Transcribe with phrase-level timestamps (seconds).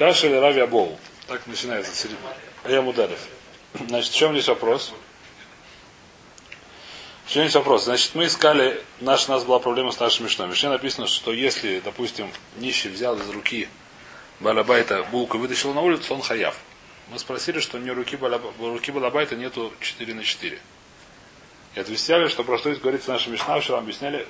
[0.00, 0.98] Каша или Рави Абоу.
[1.26, 2.32] Так начинается середина.
[2.66, 3.18] Я Мударев.
[3.86, 4.94] Значит, в чем здесь вопрос?
[7.26, 7.84] В чем здесь вопрос?
[7.84, 10.46] Значит, мы искали, наш, у нас была проблема с нашим Мишной.
[10.46, 13.68] В Мишне написано, что если, допустим, нищий взял из руки
[14.40, 16.56] Балабайта булку и вытащил на улицу, он хаяв.
[17.10, 20.58] Мы спросили, что у него руки, балаба, руки Балабайта нету 4 на 4.
[21.74, 24.26] И отвечали, что про что здесь говорится наша Мишна, вчера объясняли,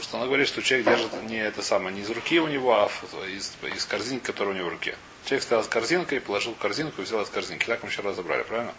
[0.00, 2.90] что она говорит, что человек держит не это самое, не из руки у него, а
[3.26, 4.96] из, из корзинки, которая у него в руке.
[5.24, 7.66] Человек стоял с корзинкой, положил в корзинку и взял из корзинки.
[7.66, 8.74] Так мы вчера разобрали, правильно?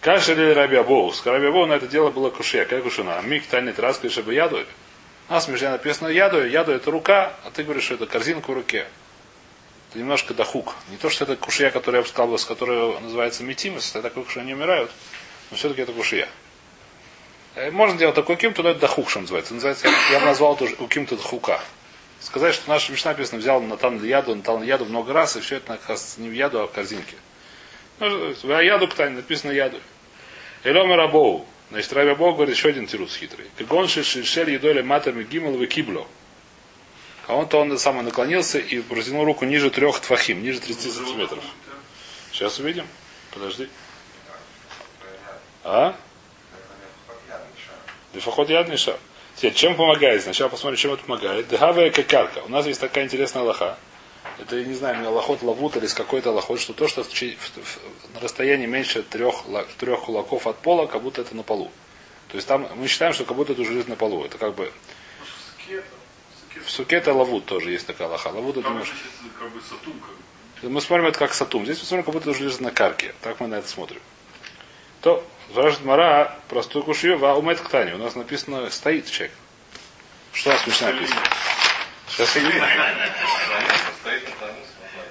[0.00, 1.12] Каша или Раби Абоу.
[1.12, 2.64] С Раби Абоу на это дело было кушья.
[2.64, 3.20] Как кушина?
[3.22, 4.64] Миг тайнит раз, чтобы яду.
[5.28, 8.54] У нас в написано яду, яду это рука, а ты говоришь, что это корзинка в
[8.54, 8.88] руке.
[9.90, 10.74] Это немножко дохук.
[10.90, 14.26] Не то, что это кушья, который я бы сказал, с которой называется метимус, это такой,
[14.28, 14.90] что они умирают,
[15.50, 16.28] но все-таки это кушья.
[17.54, 19.54] Э, можно делать такой ким-то, но это дохук, что называется.
[19.54, 21.60] называется я, бы назвал это у ким-то дохука.
[22.20, 25.40] Сказать, что наша Мишна написано, взял на там яду, на там яду много раз, и
[25.40, 25.78] все это
[26.18, 27.16] не в яду, а в корзинке.
[27.98, 29.80] Ну, а яду ктань, написано яду.
[30.64, 31.46] Элома рабоу.
[31.70, 33.46] Значит, Раби Бог говорит еще один тирус хитрый.
[33.56, 36.06] Кагонши шишель едоли матами гимал вы кибло.
[37.26, 41.44] А он-то он сам наклонился и протянул руку ниже трех твахим, ниже 30 сантиметров.
[42.30, 42.86] Сейчас увидим.
[43.32, 43.68] Подожди.
[45.64, 45.96] А?
[48.12, 48.68] Дефахот яд.
[49.36, 50.22] Теперь, чем помогает?
[50.22, 51.48] Сначала посмотрим, чем это помогает.
[51.48, 52.40] Дхавая какарка.
[52.40, 53.78] У нас есть такая интересная лоха.
[54.38, 57.10] Это, я не знаю, лохот лавут или с какой-то лохот, что то, что в, в,
[57.12, 59.44] в, на расстоянии меньше трех,
[59.78, 61.70] трех кулаков от пола, как будто это на полу.
[62.28, 64.24] То есть там мы считаем, что как будто это уже лежит на полу.
[64.24, 64.72] Это как бы.
[66.64, 68.28] В суке это лавут тоже есть такая лоха.
[68.28, 68.94] Лавут это немножко.
[69.38, 71.64] Как бы сатум, как Мы смотрим это как сатум.
[71.64, 73.14] Здесь мы смотрим, как будто это уже лежит на карке.
[73.20, 74.00] Так мы на это смотрим.
[75.02, 77.92] То Спрашивает Мара, простую кушью, а умет ктани.
[77.92, 79.34] У нас написано, стоит человек.
[80.32, 81.20] Что у нас смешно написано?
[82.08, 82.64] Сейчас увидим.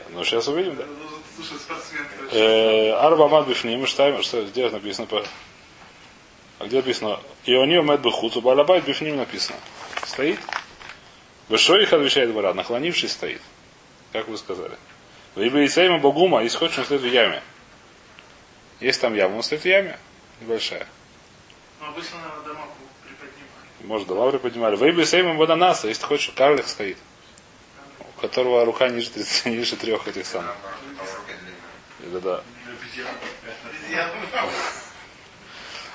[0.10, 0.86] Ну, сейчас увидим, да.
[2.32, 5.24] Э, Арба мад бифни, мы читаем, что здесь написано по...
[6.58, 7.20] А где написано?
[7.46, 9.60] И у нее мед бихуцу, балабайт бифним написано.
[10.08, 10.40] Стоит?
[11.50, 13.42] Большой их отвечает Мара, наклонившись стоит.
[14.12, 14.76] Как вы сказали.
[15.36, 17.44] Вы бы и Богума, если хочешь, он стоит в яме.
[18.80, 20.00] Есть там яма, он стоит в яме
[20.42, 20.88] небольшая.
[21.80, 22.68] Но ну, обычно, наверное, дома
[23.04, 23.84] приподнимали.
[23.84, 24.76] Может, дома приподнимали.
[24.76, 26.98] Вы сеймом водонаса, если хочешь, карлик стоит.
[28.00, 30.56] У которого рука ниже, 30, ниже трех этих самых.
[32.02, 32.44] Или да.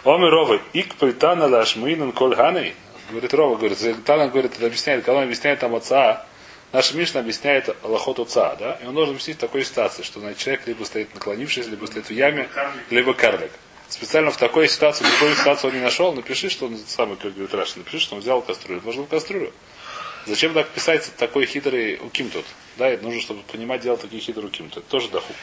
[0.04, 2.74] Омер Ровы, ик притана лашминан коль ханей.
[3.10, 6.26] Говорит Рова, говорит, Тана говорит, это объясняет, когда он объясняет там отца,
[6.72, 10.38] наша Мишна объясняет лохот отца, да, и он должен объяснить в такой ситуации, что значит,
[10.38, 12.48] человек либо стоит наклонившись, либо стоит в яме,
[12.90, 13.52] либо карлик
[13.88, 17.34] специально в такой ситуации, в любой ситуации он не нашел, напиши, что он самый, как
[17.34, 19.52] говорит Раши, напиши, что он взял кастрюлю, вложил кастрюлю.
[20.26, 22.44] Зачем так писать такой хитрый уким тут?
[22.76, 24.66] Да, это нужно, чтобы понимать, делать такие хитрые уким.
[24.66, 25.36] Это тоже дохук.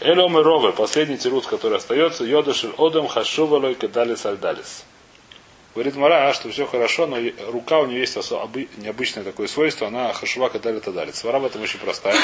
[0.00, 4.84] Элом и Рове, последний тирут, который остается, Йодашир Одам Хашувалой Кадалис Альдалис.
[5.74, 7.16] Говорит Мара, а, что все хорошо, но
[7.50, 11.16] рука у нее есть особо, необычное такое свойство, она хашува кадали тадалит.
[11.16, 12.14] Свара в этом очень простая.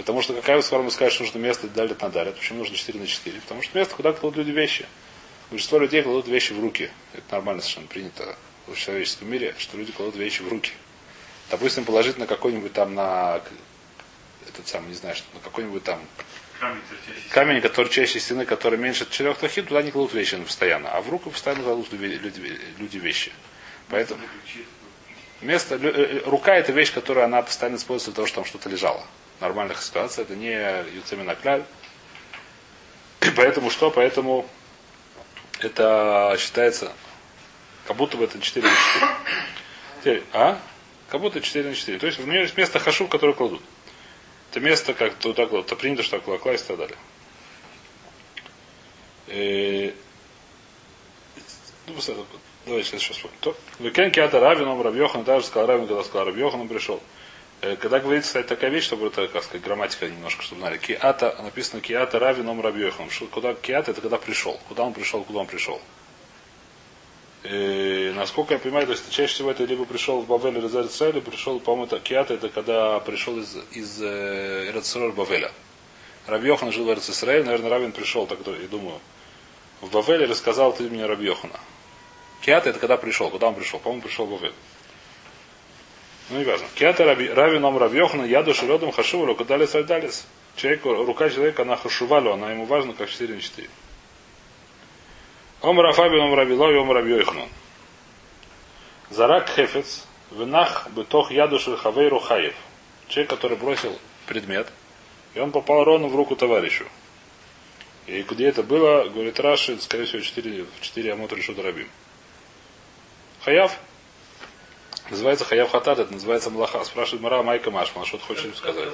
[0.00, 2.34] Потому что какая свара мы скажем, что нужно место далит на далит.
[2.36, 3.40] Почему нужно 4 на 4?
[3.42, 4.86] Потому что место, куда кладут люди вещи.
[5.50, 6.90] Большинство людей кладут вещи в руки.
[7.12, 10.72] Это нормально совершенно принято в человеческом мире, что люди кладут вещи в руки.
[11.50, 13.42] Допустим, положить на какой-нибудь там на
[14.48, 16.00] этот самый, не знаю, что на какой-нибудь там
[16.60, 16.80] камень,
[17.28, 20.90] камень который чаще стены, который меньше четырех тахит, туда не кладут вещи постоянно.
[20.90, 23.32] А в руку постоянно кладут люди, люди вещи.
[23.90, 24.22] Поэтому
[25.42, 28.70] место, э, э, рука это вещь, которая она постоянно используется для того, чтобы там что-то
[28.70, 29.04] лежало
[29.40, 30.22] нормальных ситуаций.
[30.22, 30.52] Это не
[30.94, 31.64] Юцемина Кляль.
[33.36, 33.90] Поэтому что?
[33.90, 34.48] Поэтому
[35.60, 36.92] это считается,
[37.86, 39.12] как будто бы это 4 на 4.
[40.00, 40.58] Теперь, а?
[41.08, 41.98] Как будто 4 на 4.
[41.98, 43.62] То есть у нее есть место хашу, которое кладут.
[44.50, 46.96] Это место, как то так вот, это принято, что класть и так далее.
[49.28, 49.94] И...
[51.86, 51.94] Ну,
[52.66, 53.56] давайте сейчас вспомним.
[53.78, 57.02] Векен киата Равин, он Рабьохан, даже сказал Равин, когда сказал Рабьохан, он пришел.
[57.62, 60.78] Э, когда говорится, кстати, такая вещь, чтобы это, как сказать, грамматика немножко, чтобы знали.
[60.78, 63.08] Киата, написано Киата Рави Ном Рабьехом.
[63.30, 64.58] Куда Киата, это когда пришел.
[64.68, 65.80] Куда он пришел, куда он пришел.
[67.42, 71.30] И, насколько я понимаю, то есть чаще всего это либо пришел в Бавель Эрцель, либо
[71.30, 75.50] пришел, по-моему, это Киата, это когда пришел из, из э, Эрцель Бавеля.
[76.26, 79.00] Рабьехан жил в Эрцисраиль, наверное, Равин пришел, так я думаю,
[79.80, 81.58] в Бавеле рассказал ты мне Рабьехана.
[82.42, 83.80] Киата это когда пришел, куда он пришел?
[83.80, 84.52] По-моему, пришел в Бавель.
[86.30, 86.66] Ну, не важно.
[86.74, 90.26] Киата раби нам рабьохна, яду широдом хашувалю, кадалис альдалис.
[90.56, 93.68] Человек, рука человека, она хашувалю, она ему важна, как 4 на 4.
[95.62, 97.48] Ом рафаби ом рабилой, ом рабьохнун.
[99.10, 102.54] Зарак хефец, венах бетох яду шерхавей рухаев.
[103.08, 104.68] человек, который бросил предмет,
[105.34, 106.86] и он попал ровно в руку товарищу.
[108.06, 111.88] И где это было, говорит Раши, скорее всего, 4, 4 Амот решут Рабим.
[113.42, 113.78] Хаяв.
[115.10, 116.84] Называется Хаяв Хатат, это называется Млаха.
[116.84, 118.88] Спрашивает Мара Майка Машман, что ты хочешь им сказать?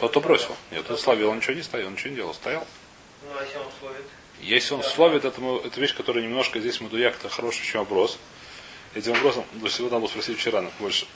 [0.00, 0.56] Тот, кто бросил.
[0.70, 2.66] Нет, он словил, он ничего не стоял, он ничего не делал, стоял.
[3.22, 4.06] Ну, а если он словит?
[4.40, 8.18] Если он словит, это, это вещь, которая немножко здесь Мадуяк, это хороший очень вопрос.
[8.94, 11.06] Этим вопросом, то есть его надо было спросить вчера но больше.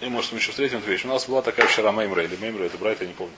[0.00, 1.04] И может мы еще встретим эту вещь.
[1.04, 3.34] У нас была такая вчера Меймра или Меймра, это Брайт, я не помню.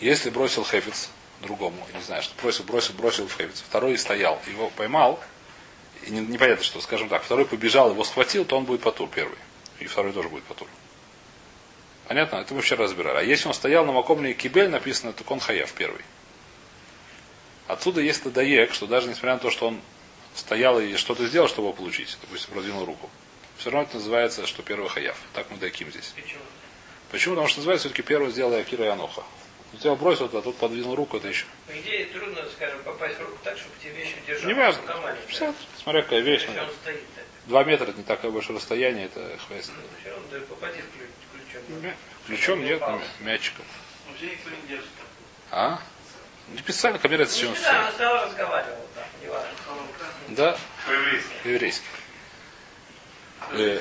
[0.00, 1.10] Если бросил хефиц
[1.40, 5.20] другому, не знаю, что бросил, бросил, бросил в хефиц, второй стоял, его поймал,
[6.06, 9.38] непонятно что, скажем так, второй побежал, его схватил, то он будет потур первый.
[9.80, 10.68] И второй тоже будет потур.
[12.08, 12.36] Понятно?
[12.36, 13.18] Это мы вчера разбирали.
[13.18, 16.02] А если он стоял на макомне кибель, написано, то он хаяв первый.
[17.66, 19.80] Отсюда есть тадаек, что даже несмотря на то, что он
[20.34, 23.10] стоял и что-то сделал, чтобы его получить, допустим, продвинул руку,
[23.58, 25.16] все равно это называется, что первый хаяв.
[25.34, 26.14] Так мы дайким здесь.
[26.14, 26.40] Почему?
[27.10, 27.34] Почему?
[27.34, 29.22] Потому что называется все-таки первый сделал Акира и Аноха.
[29.76, 31.44] Тебя бросил, а тут подвинул руку, это еще.
[31.66, 34.48] По идее, трудно, скажем, попасть в руку так, чтобы тебе вещь удержала.
[34.48, 34.82] Не важно.
[35.28, 35.54] 50.
[35.82, 36.42] Смотря какая вещь.
[36.46, 37.24] Если он стоит так.
[37.46, 39.70] Два метра это не такое большое расстояние, это хвест.
[39.76, 41.94] Ну, все равно да, попади в ключ- ключом.
[42.26, 43.64] Ключом нет, но мячиком.
[44.08, 44.88] Вообще никто не держит.
[45.50, 45.80] А?
[46.52, 49.48] Не специально камера с чем Ну, да, он стал разговаривал, да, не важно.
[50.28, 51.28] Да, По-еврейски.
[51.44, 51.84] еврейский.
[53.40, 53.80] А Э.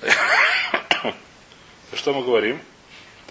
[0.00, 1.14] все.
[1.96, 2.60] Что мы говорим?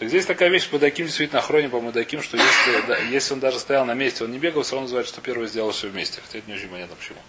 [0.01, 3.39] Так здесь такая вещь по Даким действительно охроне по Мудаким, что если, да, если он
[3.39, 6.21] даже стоял на месте, он не бегал, все равно называет, что первый сделал все вместе.
[6.25, 7.19] Хотя это не очень понятно почему.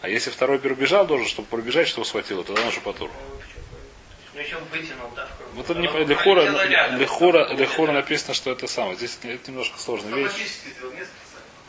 [0.00, 3.10] А если второй пробежал, должен, чтобы пробежать, чтобы схватило, тогда он уже потур.
[4.34, 5.28] Ну, он вытянул, да.
[5.54, 6.42] Вот это не Потом лихура,
[6.96, 8.94] лихура, лихура написано, что это самое.
[8.94, 10.30] Здесь это немножко сложная вещь.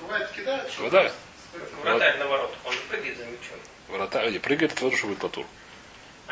[0.03, 1.11] Бывает, кидают, что Вода,
[1.81, 3.57] Вратарь на ворот, он же прыгает за мячом.
[3.87, 5.47] врата, не, прыгает, это что будет потур.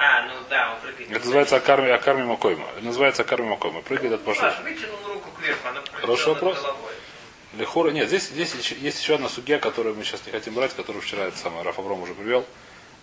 [0.01, 1.09] А, ну да, он прыгает.
[1.11, 2.65] Это называется Акарми, Акарми Макойма.
[2.77, 3.81] Это называется Акарми Макойма.
[3.81, 4.43] Прыгает от пошел.
[4.43, 6.57] Паш, вытянул руку кверху, она пролетела Хороший вопрос.
[7.57, 11.01] Лихура, нет, здесь, здесь есть еще одна судья, которую мы сейчас не хотим брать, которую
[11.01, 12.45] вчера это самое Раф Авром уже привел.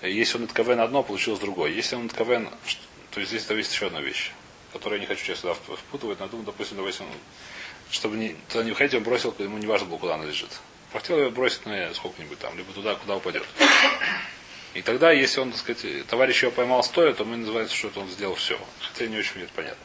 [0.00, 1.70] Э, Если он КВН одно, получилось другое.
[1.72, 2.48] Если он КВН,
[3.10, 4.30] то есть здесь зависит еще одна вещь,
[4.72, 7.08] которую я не хочу сейчас сюда вп- впутывать, но думаю, допустим, давайте он,
[7.90, 10.50] чтобы не, туда не входить, он бросил, ему не важно было, куда она лежит.
[10.92, 13.44] Хотел ее бросить на сколько-нибудь там, либо туда, куда упадет.
[14.76, 18.10] И тогда, если он, так сказать, товарищ его поймал стоя, то мы называется, что он
[18.10, 18.60] сделал все.
[18.82, 19.82] Хотя не очень мне это понятно.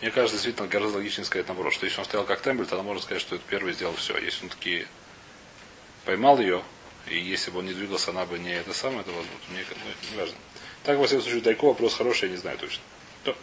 [0.00, 3.00] Мне кажется, действительно гораздо логичнее сказать наоборот, что если он стоял как тембель, тогда можно
[3.00, 4.18] сказать, что это первый сделал все.
[4.18, 4.84] Если он таки
[6.04, 6.64] поймал ее,
[7.08, 9.30] и если бы он не двигался, она бы не это самое, это возможно.
[9.50, 10.36] Мне ну, не важно.
[10.82, 12.82] Так, во всяком случае, Дайко вопрос хороший, я не знаю точно.
[13.22, 13.36] То.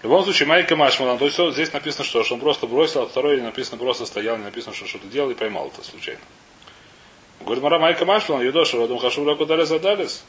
[0.00, 3.08] В любом случае, Майка Машман, то есть здесь написано, что, что он просто бросил, а
[3.08, 6.20] второй написано просто стоял, не написано, что что-то делал и поймал это случайно.
[7.40, 10.24] Говорит, Мара Майка Машман, Юдоша, Радум Хашу Раку Далес Адалес.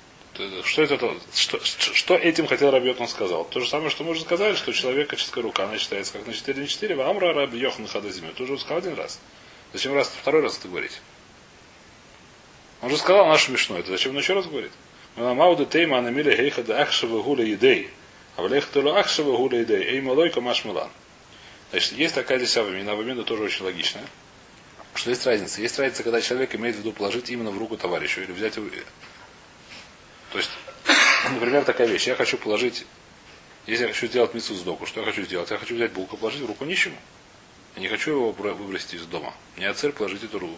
[0.63, 3.45] Что это, то- что, что, этим хотел Рабьет, он сказал?
[3.45, 6.61] То же самое, что мы уже сказали, что человеческая рука, она считается как на 4
[6.61, 8.29] на 4, в Амра Раби Йохан Хадазиме.
[8.37, 9.19] Ты уже сказал один раз.
[9.73, 11.01] Зачем раз, второй раз это говорить?
[12.81, 14.71] Он же сказал нашу Мишну, это зачем он еще раз говорит?
[15.17, 17.89] Мауда тейма анамиле хейха да ахшева гуля едей.
[18.37, 19.83] А влехтелу ахшева гуля едей.
[19.83, 20.89] Эй малойка маш милан.
[21.71, 24.05] Значит, есть такая здесь авамина, авамина тоже очень логичная.
[24.99, 25.61] Что есть разница?
[25.61, 28.67] Есть разница, когда человек имеет в виду положить именно в руку товарищу или взять его.
[30.33, 30.49] То есть,
[31.31, 32.05] например, такая вещь.
[32.05, 32.85] Я хочу положить,
[33.65, 35.49] если я хочу сделать мису с доку, что я хочу сделать?
[35.51, 36.97] Я хочу взять булку, положить в руку нищему.
[37.77, 39.33] Я не хочу его выбросить из дома.
[39.55, 40.57] Мне цель положить эту руку.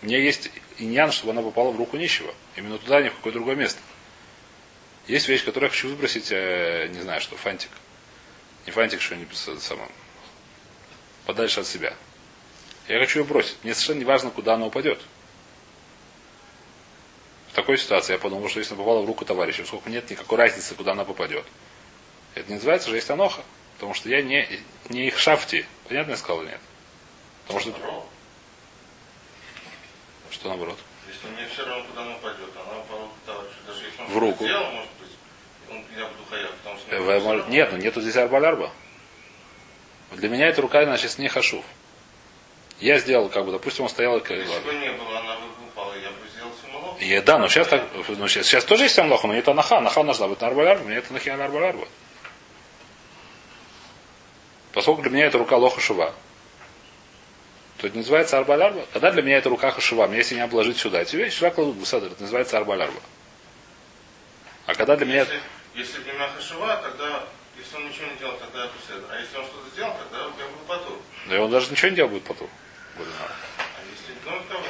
[0.00, 2.32] У меня есть иньян, чтобы она попала в руку нищего.
[2.56, 3.80] Именно туда, а не в какое другое место.
[5.06, 7.72] Есть вещь, которую я хочу выбросить, э, не знаю, что, фантик.
[8.64, 9.26] Не фантик, что не
[9.60, 9.90] самое.
[11.26, 11.94] Подальше от себя.
[12.88, 13.56] Я хочу ее бросить.
[13.62, 15.00] Мне совершенно не важно, куда она упадет.
[17.50, 20.38] В такой ситуации я подумал, что если она попала в руку товарища, сколько нет никакой
[20.38, 21.44] разницы, куда она попадет.
[22.34, 23.42] Это не называется же есть аноха.
[23.74, 24.48] Потому что я не,
[24.88, 25.66] не их шафти.
[25.88, 26.60] Понятно я сказал или нет?
[27.46, 28.06] Потому что...
[30.30, 30.78] Что наоборот?
[31.08, 33.54] Если мне все равно, куда она упадет, она упала товарищу.
[33.66, 34.44] Даже если он В руку.
[34.44, 35.10] сделал, может быть,
[35.70, 36.96] он, я буду хаят, потому что...
[36.96, 37.50] Э.
[37.50, 38.70] Нет, ну нету здесь арбалярба.
[40.12, 41.64] Для меня эта рука, значит, не хашув.
[42.80, 44.20] Я сделал, как бы, допустим, он стоял...
[44.20, 47.00] как- Если бы не было, она бы упала, я бы сделал самолов.
[47.00, 49.78] Я, да, но сейчас так, ну, сейчас, сейчас тоже есть амлоха, но не это анаха.
[49.78, 51.88] Анаха нужна быть на арбалярбу, мне это нахия на арбалярбу.
[54.72, 56.12] Поскольку для меня это рука лоха шува,
[57.78, 58.84] то это называется арбалярба.
[58.92, 61.94] Когда для меня это рука хашува, мне если не обложить сюда, вещи сюда кладут в
[61.94, 63.00] это называется арбалярба.
[64.66, 65.26] А когда для меня...
[65.74, 67.24] Если, для меня хашива, тогда,
[67.58, 69.04] если он ничего не делал, тогда это седр.
[69.10, 70.98] А если он что-то сделал, тогда я буду потур.
[71.28, 72.48] Да и он даже ничего не делал будет потом.
[72.98, 74.62] А то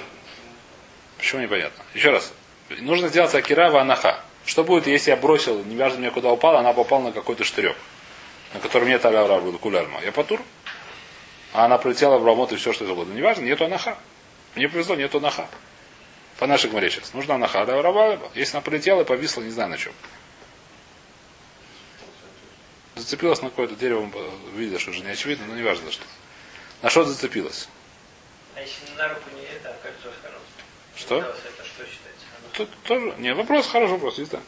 [1.19, 1.85] Почему непонятно?
[1.95, 2.33] Еще раз.
[2.69, 4.21] Нужно сделать акирава анаха.
[4.45, 7.77] Что будет, если я бросил, неважно мне куда упала, она попала на какой-то штырек,
[8.55, 10.01] на котором нет аля был кулярма.
[10.05, 10.41] Я потур.
[11.53, 13.13] А она пролетела в рамот и все, что угодно.
[13.13, 13.99] Неважно, нету анаха.
[14.55, 15.49] Мне повезло, нету анаха.
[16.39, 17.15] По нашей говоре сейчас.
[17.15, 18.31] Нужна анаха, да, рабалыба.
[18.35, 19.93] Если она пролетела и повисла, не знаю на чем.
[22.95, 24.09] Зацепилась на какое-то дерево,
[24.55, 26.05] видишь, что уже не очевидно, но не важно за что.
[26.83, 27.69] На что зацепилась?
[28.57, 30.41] А если на руку не это, а кольцо хорошо?
[30.97, 31.19] Что?
[31.19, 32.27] Это что считается?
[32.55, 33.15] Тут тоже.
[33.19, 34.45] Не, вопрос, хороший вопрос, знаю.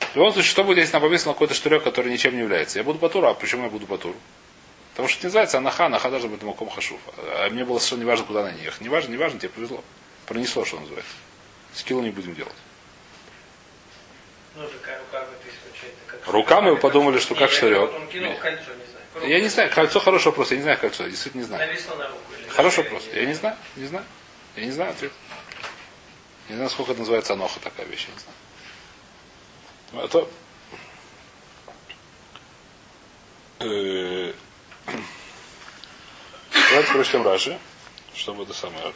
[0.00, 2.78] В любом случае, что будет, если она повесила на какой-то штырек, который ничем не является?
[2.78, 4.16] Я буду батуру, а почему я буду батуру?
[4.92, 6.98] Потому что это не называется анаха, анаха должен быть маком хашуф.
[7.18, 8.82] А мне было совершенно не важно, куда она не ехала.
[8.82, 9.84] Не важно, не важно, тебе повезло.
[10.24, 11.12] Пронесло, что называется.
[11.74, 12.54] Скилл не будем делать.
[14.56, 16.26] Ну, такая рука это как...
[16.32, 17.92] Рука мы подумали, что как штырек.
[17.94, 18.85] Он кинул кольцо, не
[19.22, 21.78] Я не знаю, кольцо хороший вопрос, я не знаю кольцо, я действительно не знаю.
[22.50, 23.04] Хороший вопрос.
[23.14, 24.04] Я не знаю, не знаю.
[24.56, 25.12] Я не знаю ответ.
[26.48, 28.20] Не знаю, сколько это называется аноха такая вещь, я не
[30.00, 30.06] знаю.
[30.06, 30.28] Это...
[33.60, 34.32] Э,
[36.70, 37.58] Давайте прочтем Раши,
[38.14, 38.92] чтобы это самое.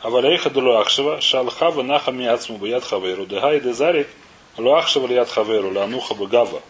[0.00, 4.08] Аваляйха дулуахшева, шалхава наха миацму баяд хаверу, дегай дезарик,
[4.56, 6.62] луахшева лияд хаверу, лануха багава.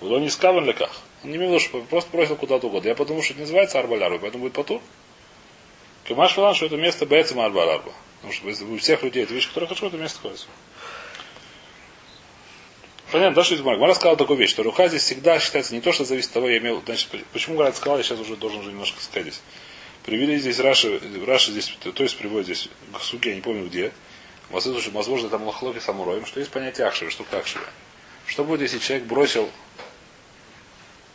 [0.00, 0.90] Было не скаван леках.
[1.22, 2.88] Он не имел в просто бросил куда-то угодно.
[2.88, 4.80] Я подумал, что это называется арбаляру, поэтому будет потур.
[6.04, 7.92] Кемаш Валан, что это место Бецема Арбаларба.
[8.22, 10.46] Потому что у всех людей это вещь, которая хочу, это место находится.
[13.10, 15.92] Понятно, да, что из Гмара сказал такую вещь, что рука здесь всегда считается не то,
[15.92, 16.80] что зависит от того, я имел.
[16.84, 19.42] Значит, почему Гмара сказал, я сейчас уже должен уже немножко сказать здесь.
[20.04, 23.92] Привели здесь Раши, Раши здесь, то есть приводит здесь к я не помню где.
[24.48, 27.64] Возможно, возможно там лохлоки самуроем, что есть понятие ахшевы, что такое ахшевы.
[28.26, 29.50] Что будет, если человек бросил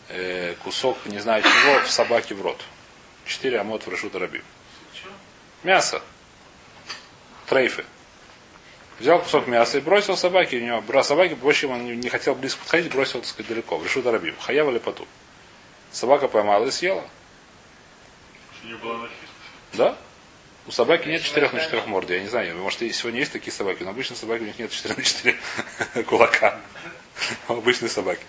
[0.10, 2.62] э, кусок, не знаю чего, в собаке в рот?
[3.26, 4.42] Четыре амот в решут раби.
[5.64, 6.02] Мясо.
[7.48, 7.86] Трейфы.
[9.00, 10.58] Взял кусок мяса и бросил собаке.
[10.58, 13.82] У него брал собаки, больше он не, хотел близко подходить, бросил, так сказать, далеко.
[13.84, 14.36] Решу дарабим.
[14.40, 15.08] Хаяв или поту.
[15.92, 17.04] Собака поймала и съела.
[19.74, 19.98] Да?
[20.68, 22.10] У собаки нет четырех на четырех морд.
[22.10, 24.72] Я не знаю, может, и сегодня есть такие собаки, но обычно собаки у них нет
[24.72, 25.38] четырех на четыре
[26.08, 26.60] кулака.
[27.50, 28.24] У обычной собаки.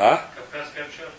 [0.00, 0.30] А?
[0.36, 1.12] Кавказская овчарка.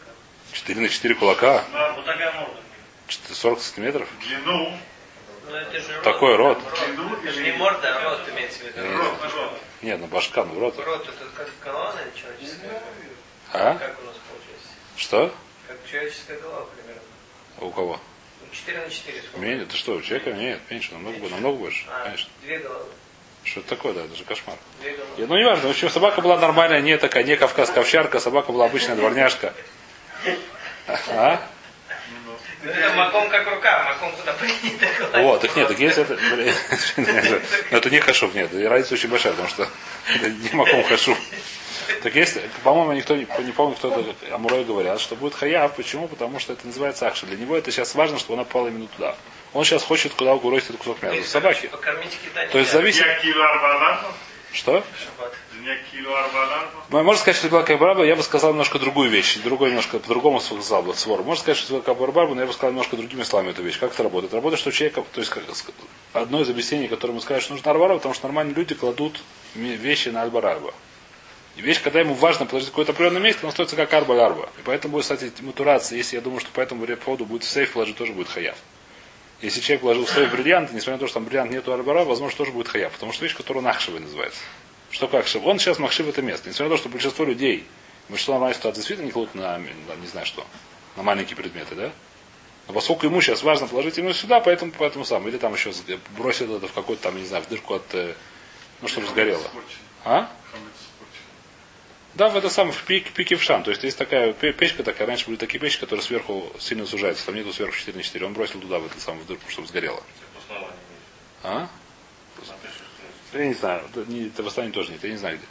[0.53, 1.65] Четыре на четыре кулака?
[1.73, 2.61] Да, вот такая морда.
[3.07, 4.07] Чет- 40 сантиметров?
[4.25, 4.77] Длину.
[5.49, 6.01] Ну, это.
[6.01, 6.59] Такой рот.
[6.85, 8.79] Длину Это не морда, а рот имеется в виду.
[8.79, 9.59] Э, рот, рот.
[9.81, 10.79] Нет, ну башка, ну рот.
[10.79, 12.81] Рот это как голова, наверное, человеческая.
[13.51, 13.75] А?
[13.75, 14.67] Как у нас получается?
[14.95, 15.35] Что?
[15.67, 17.01] Как человеческая голова примерно.
[17.57, 17.99] У кого?
[18.41, 19.39] Ну, 4 на 4 сколько?
[19.45, 19.65] Меньше?
[19.65, 20.31] Ты что, у человека?
[20.31, 21.85] Нет, меньше, намного, больше, намного больше.
[21.89, 22.29] А, Конечно.
[22.43, 22.85] две головы.
[23.43, 24.57] Что это такое, да, это же кошмар.
[25.17, 28.51] И, ну, не важно, в общем, собака была нормальная, не такая, не кавказская овчарка, собака
[28.51, 29.53] была обычная дворняжка.
[31.09, 31.41] А?
[32.63, 35.21] Это маком как рука, маком куда принято.
[35.21, 36.17] Вот, так нет, так если это...
[37.71, 39.67] ну, это не хашув, нет, разница очень большая, потому что
[40.13, 41.17] это не маком хашув.
[42.03, 45.73] Так если, по-моему, никто не, не помню, кто это Амурой говорят, что будет хаяв.
[45.75, 46.07] Почему?
[46.07, 47.25] Потому что это называется акша.
[47.25, 49.15] Для него это сейчас важно, чтобы она попала именно туда.
[49.53, 51.29] Он сейчас хочет куда бросить этот кусок мяса.
[51.29, 51.67] Собаки.
[51.67, 53.05] Покормить кита То есть зависит...
[54.51, 54.83] Что?
[56.89, 59.37] Ну, Можно сказать, что это была кабарба, я бы сказал немножко другую вещь.
[59.37, 61.23] Другой немножко по-другому сказал бы свор.
[61.23, 63.79] Можно сказать, что это была кабарба, но я бы сказал немножко другими словами эту вещь.
[63.79, 64.33] Как это работает?
[64.33, 65.33] Работает, что человек, то есть
[66.13, 69.19] одно из объяснений, которое мы скажем, что нужно арбарба, потому что нормальные люди кладут
[69.53, 70.73] вещи на альбарарба.
[71.59, 74.49] И вещь, когда ему важно положить какое-то определенное место, он стоится как арба-ларба.
[74.57, 75.97] И поэтому будет, кстати, мутурация.
[75.97, 78.55] Если я думаю, что по этому поводу будет сейф положить, тоже будет хаяв.
[79.41, 82.37] Если человек положил в сейф бриллиант, несмотря на то, что там бриллиант нету арбара, возможно,
[82.37, 82.91] тоже будет хаяв.
[82.91, 84.41] Потому что вещь, которая нахшевой называется.
[84.91, 85.45] Что как ахшев?
[85.45, 86.49] Он сейчас махшив это место.
[86.49, 87.65] Несмотря на то, что большинство людей,
[88.09, 90.45] большинство нормальной ситуации действительно не кладут на, на, не знаю что,
[90.97, 91.91] на маленькие предметы, да?
[92.67, 95.27] Но поскольку ему сейчас важно положить именно сюда, поэтому, поэтому сам.
[95.27, 95.71] Или там еще
[96.17, 98.13] бросил это в какой-то там, не знаю, в дырку от, э,
[98.81, 99.41] ну, чтобы сгорело.
[100.03, 100.29] А?
[102.19, 103.63] Да, в это самое, в пик, пике в шам.
[103.63, 107.25] То есть есть такая пе- печка такая, раньше были такие печки, которые сверху сильно сужаются.
[107.25, 108.25] Там нету сверху 4 на 4.
[108.25, 110.03] Он бросил туда, в эту самую в дырку, чтобы сгорело.
[111.43, 111.69] А?
[113.31, 113.83] Я не знаю.
[113.89, 115.01] Это, не, это в Астане тоже нет.
[115.01, 115.47] Я не знаю где.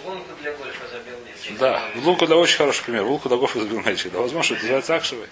[0.00, 1.58] В лунку для гольфа забил.
[1.58, 3.02] Да, в Лунку да очень хороший пример.
[3.02, 4.12] В Лунку да Гофа забил мячик.
[4.12, 5.28] Да, возможно, что это называется Акшевой.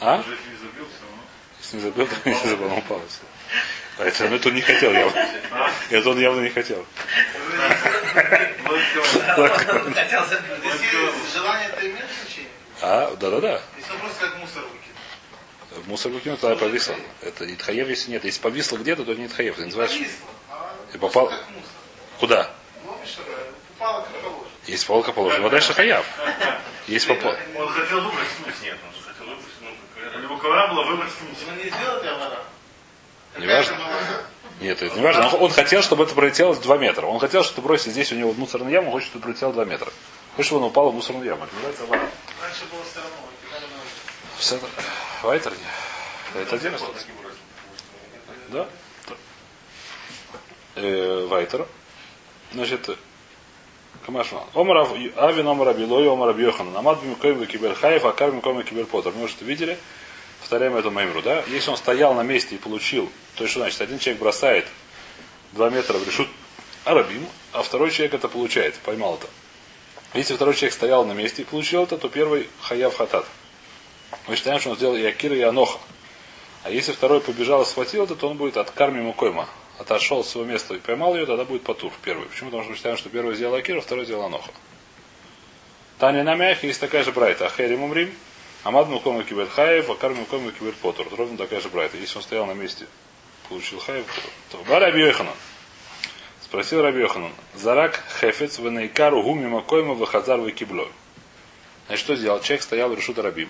[0.00, 0.24] А?
[1.60, 3.02] Если не забил, то не забыл, он упал.
[3.98, 5.26] Поэтому это он не хотел явно.
[5.90, 6.86] Это он явно не хотел.
[11.32, 12.50] Желание это имеет значение?
[12.80, 13.60] А, да-да-да.
[13.76, 15.82] Если он просто как мусор выкинул.
[15.84, 16.94] В мусор выкинул, тогда повисло.
[17.22, 18.24] Это Итхаев, если нет.
[18.24, 19.54] Если повисло где-то, то не Итхаев.
[19.54, 19.98] Это называется...
[20.94, 21.32] И попал-.
[22.18, 22.50] Куда?
[22.86, 23.16] Ловишь,
[23.78, 24.48] попало как положено.
[24.66, 25.42] Есть полка положена.
[25.42, 26.06] Вот дальше Хаяв.
[26.86, 27.36] Есть попал.
[27.56, 28.54] Он хотел выбросить мусор.
[28.62, 29.52] Нет, он хотел выбросить.
[29.60, 29.68] Ну,
[30.02, 31.48] как- у него ковра была выбросить мусор.
[31.50, 32.42] Ну не сделать авара.
[33.38, 33.76] Не важно.
[34.60, 35.28] Нет, это не важно.
[35.28, 37.06] Он, он хотел, чтобы это пролетело 2 метра.
[37.06, 39.92] Он хотел, чтобы бросить здесь у него мусорную яму, хочет, чтобы пролетело 2 метра.
[40.36, 41.46] Хочет, чтобы он упал в мусорную яму.
[42.42, 43.16] Раньше было все равно,
[45.22, 45.52] Вайтер?
[46.34, 46.78] Это отдельно
[48.48, 48.66] Да?
[50.76, 51.66] Э, Вайтер.
[52.52, 52.88] Значит,
[54.06, 54.44] Камашма.
[54.54, 56.72] Омар Ав- Авин Омар Абилой, Омар Абьохан.
[56.72, 59.12] Намад Бимикоем Кибер Хаев, а Карм Бимикоем Кибер Потер.
[59.14, 59.78] Мы уже видели.
[60.40, 61.42] Повторяем эту маймру, да?
[61.48, 63.80] Если он стоял на месте и получил, то есть что значит?
[63.80, 64.66] Один человек бросает
[65.52, 66.28] 2 метра в решут
[66.84, 69.26] Арабим, а второй человек это получает, поймал это.
[70.14, 73.26] Если второй человек стоял на месте и получил это, то первый хаяв хатат.
[74.26, 75.78] Мы считаем, что он сделал и Акира, и Аноха.
[76.64, 79.48] А если второй побежал и схватил это, то он будет от карми Мукойма.
[79.78, 82.26] Отошел с своего места и поймал ее, тогда будет Патур первый.
[82.26, 82.50] Почему?
[82.50, 84.50] Потому что мы считаем, что первый сделал Акира, второй сделал Аноха.
[85.98, 87.46] Таня на мягких есть такая же брайта.
[87.46, 88.12] Ахери мумрим,
[88.64, 91.06] Амад Мукома кибет хаев, а карми Мукома кибет Потур.
[91.16, 91.96] Ровно такая же брайта.
[91.96, 92.86] Если он стоял на месте,
[93.48, 94.06] получил хаев,
[94.50, 94.58] то...
[94.64, 95.34] Бар Раби Йоханан.
[96.42, 97.32] Спросил Раби Йоханан.
[97.54, 100.88] Зарак хефец венейкару гуми макойма вахазар киблой.
[101.86, 102.40] Значит, что сделал?
[102.40, 103.48] Человек стоял в решут Рабим.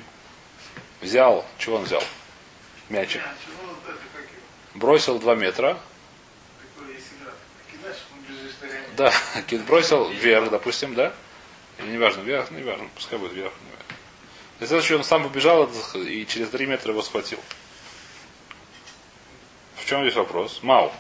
[1.01, 2.03] Взял, чего он взял?
[2.89, 3.23] Мячик.
[3.25, 3.35] А?
[4.75, 5.79] Бросил 2 метра.
[8.97, 9.13] Да,
[9.49, 11.13] кид- бросил вверх, допустим, да?
[11.79, 13.53] Или неважно, вверх, неважно, пускай будет вверх.
[13.65, 13.88] не
[14.61, 17.39] На следующий он сам побежал и через 3 метра его схватил.
[19.77, 20.61] В чем здесь вопрос?
[20.63, 20.93] Мау.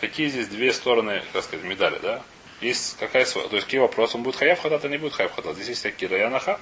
[0.00, 2.22] Какие здесь две стороны, как сказать, медали, да?
[2.60, 3.24] Есть какая.
[3.24, 4.16] То есть какие вопросы?
[4.16, 5.56] Он будет хаяв хатат, а не будет хаяв хатат.
[5.56, 6.60] Здесь есть такие и анаха.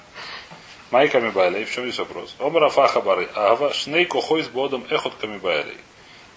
[0.89, 1.65] Майка мибайлей.
[1.65, 2.35] В чем здесь вопрос?
[2.39, 3.29] Омара фаха бары.
[3.35, 5.77] Ава шней кохой с бодом эхот камибайлей.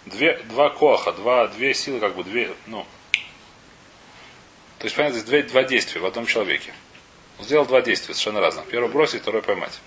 [0.07, 2.87] Две, два коаха, два, две силы, как бы две, ну,
[4.85, 6.75] то есть, понятно, здесь две, два действия в одном человеке.
[7.39, 8.67] Он сделал два действия совершенно разных.
[8.67, 9.81] Первое бросить, второе поймать.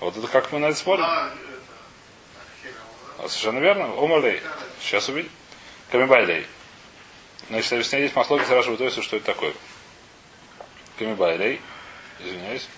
[0.00, 1.04] Вот это как мы на это смотрим?
[1.04, 1.32] А,
[3.28, 3.84] Совершенно верно.
[3.84, 4.40] Омалей.
[4.80, 5.30] Сейчас увидим.
[5.90, 6.46] Камибайлей.
[7.48, 9.52] Значит, объясняю здесь маслоки сразу то есть, что это такое.
[10.98, 11.60] Камибайлей.
[12.20, 12.68] Извиняюсь.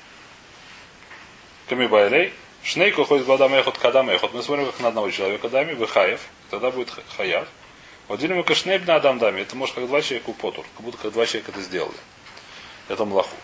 [1.69, 2.33] Камибайлей.
[2.65, 4.33] Шнейку ходит бадам эхот кадам эхот.
[4.33, 6.21] Мы смотрим как на одного человека дами, выхаев.
[6.51, 7.47] Тогда будет хаяв.
[8.09, 9.43] Вот делим кашнейб на адам дами.
[9.43, 10.65] Это может как два человека у потур.
[10.77, 11.97] Как будто как два человека это сделали.
[12.89, 13.37] Это млаху.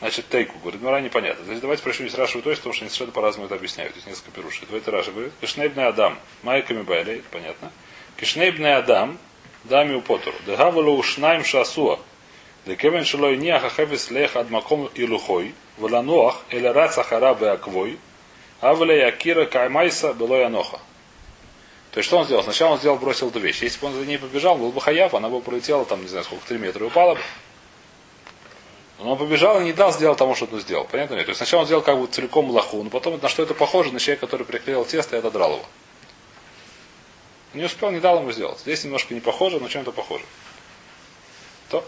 [0.00, 1.44] Значит, тейку, говорит, ну непонятно.
[1.44, 3.92] Значит, давайте спросим здесь Рашу то потому что они совершенно по-разному это объясняют.
[3.92, 4.64] Здесь несколько пирушек.
[4.66, 7.70] Давайте Раша говорит, кишнейбный адам, майками байли, это понятно.
[8.16, 9.18] Кишнейбный адам,
[9.64, 10.34] дами у потур.
[10.46, 11.98] Дегавалу ушнаем шасуа.
[12.64, 15.54] Декевен шелой ниах ахевис лех ад маком илухой.
[15.76, 17.98] Валануах, эля раца хара беаквой.
[18.60, 20.80] Авле якира каймайса было яноха.
[21.92, 22.42] То есть что он сделал?
[22.42, 23.62] Сначала он сделал, бросил эту вещь.
[23.62, 26.24] Если бы он за ней побежал, был бы хаяв, она бы пролетела там, не знаю,
[26.24, 27.20] сколько, 3 метра и упала бы.
[29.00, 30.84] Но он побежал и не дал, сделал тому, что он сделал.
[30.84, 31.14] Понятно?
[31.14, 31.24] нет?
[31.24, 33.92] То есть сначала он сделал как бы целиком лоху, но потом на что это похоже?
[33.92, 35.64] На человека, который приклеил тесто и отодрал его.
[37.54, 38.58] Не успел, не дал ему сделать.
[38.60, 40.24] Здесь немножко не похоже, но чем-то похоже.
[41.70, 41.82] То.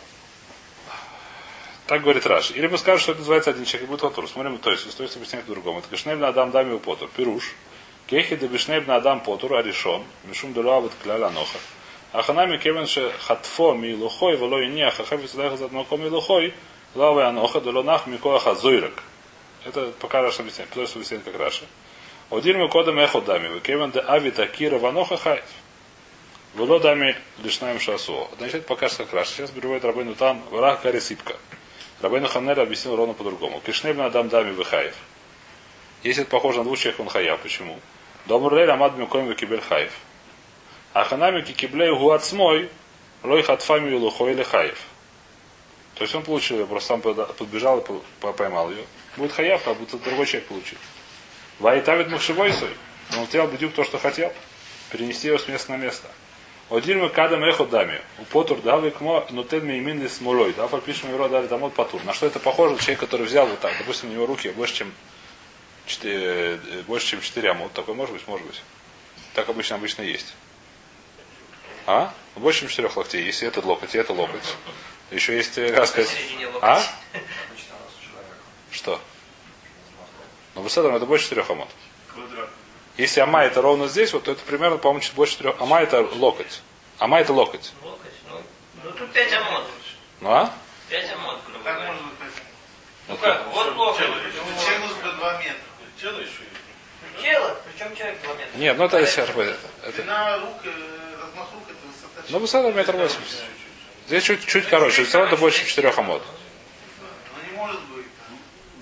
[1.87, 2.51] Так говорит Раш.
[2.53, 4.27] Или мы скажем, что это называется один человек и будет ватур.
[4.27, 5.81] Смотрим, то есть, стоит объяснять по-другому.
[5.81, 7.11] Это кишнеб на адам дами потур.
[7.15, 7.55] Пируш.
[8.07, 10.03] Кехи де бишнеб на адам потур аришон.
[10.25, 11.59] Мишум делуавит кляля ноха.
[12.13, 15.21] Аханами кевен ше хатфо ми лухой, вело и не ахахев
[16.95, 19.03] Лава аноха делонах микоаха зойрак.
[19.65, 20.69] Это пока Раша объясняет.
[20.71, 21.65] Потому что объясняет как Раша.
[22.31, 23.59] Один мы кодом эхо дами.
[23.61, 25.45] Кевен де авита кира ваноха хаев.
[26.55, 28.29] Вело дами лишнаем шасуо.
[28.37, 29.33] Значит, пока что как Раша.
[29.33, 31.37] Сейчас переводит Рабейну там враг кари сипка.
[32.03, 33.61] Рабейну Ханнель объяснил ровно по-другому.
[33.61, 34.95] Кишнеб на адам дами выхаев.
[36.03, 37.41] Если это похоже на двух он хаяв.
[37.41, 37.79] Почему?
[38.27, 39.93] Добр лель амад мюкоем кибель хаев.
[40.93, 42.69] А ханами киблей гуацмой
[43.23, 44.79] лой хатфами лухой или хаев.
[45.95, 48.85] То есть он получил ее, просто сам подбежал и по- по- поймал ее.
[49.17, 50.79] Будет хаяв, как будто другой человек получил.
[51.59, 52.75] Ваитавит махшевой сой.
[53.17, 54.33] Он сделал бедюк то, что хотел.
[54.91, 56.09] Перенести его с места на место.
[56.71, 58.01] Один мы кадам эхо дами.
[58.19, 60.55] У потур дал икмо нутен меймин ли смолой.
[60.55, 62.03] Да, пишем его дали там от патур.
[62.05, 62.79] На что это похоже?
[62.79, 63.77] Человек, который взял вот так.
[63.79, 64.93] Допустим, у него руки больше, чем
[65.87, 67.73] 4, больше, чем 4 амут.
[67.75, 68.27] Такой может быть?
[68.27, 68.63] Может быть.
[69.35, 70.33] Так обычно обычно есть.
[71.87, 72.15] А?
[72.37, 73.25] Больше, чем 4 локтей.
[73.25, 74.57] Если это локоть, и это локоть.
[75.13, 76.11] Еще есть, как сказать...
[76.63, 76.83] А?
[78.71, 78.99] Что?
[80.55, 81.69] Ну, высота это больше 4 амот.
[82.97, 85.57] Если ама это ровно здесь, вот, то это примерно, по-моему, чуть больше 4.
[85.61, 86.63] Ама это локоть.
[86.99, 87.73] Ама это локоть.
[87.83, 88.41] Локоть, ну,
[88.85, 89.65] ну тут 5 амод.
[90.21, 90.53] Ну а?
[90.89, 92.47] 5 амод, грубо Как может быть поэтому?
[93.09, 94.01] Ну как, вот локоть.
[94.01, 95.57] Это человек нужно 2 метра.
[96.01, 96.31] Тело еще
[97.21, 98.59] Тело, причем человек 2 метра.
[98.59, 99.93] Нет, ну это если это.
[99.93, 102.23] Длина рук, размах рук, это высота.
[102.29, 103.45] Ну, высота метр восемьдесят.
[104.13, 106.23] Здесь чуть, чуть короче, все равно это больше, чем 4 амот.
[107.01, 108.05] Ну не может быть.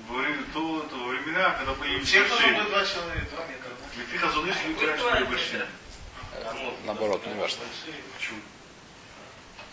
[0.09, 2.65] Во время то, то времена, когда появились Человек должен большие.
[2.65, 3.71] быть 2 человека, 2 метра.
[3.97, 5.67] Лефиха зуны шли раньше были большие.
[6.85, 7.63] наоборот, не важно.